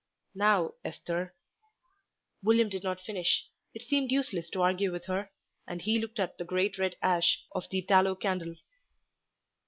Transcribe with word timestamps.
"Now, 0.33 0.73
Esther" 0.83 1.35
William 2.43 2.69
did 2.69 2.83
not 2.83 2.99
finish. 3.01 3.45
It 3.75 3.83
seemed 3.83 4.09
useless 4.11 4.49
to 4.49 4.63
argue 4.63 4.91
with 4.91 5.05
her, 5.05 5.29
and 5.67 5.79
he 5.79 5.99
looked 5.99 6.19
at 6.19 6.39
the 6.39 6.43
great 6.43 6.79
red 6.79 6.95
ash 7.03 7.43
of 7.51 7.69
the 7.69 7.83
tallow 7.83 8.15
candle. 8.15 8.55